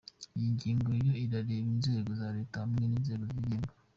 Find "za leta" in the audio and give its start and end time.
2.19-2.55